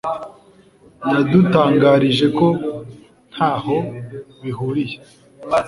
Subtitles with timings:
[1.11, 2.47] yadutangarije ko
[3.33, 3.77] ‘ntaho
[4.41, 4.97] bihuriye’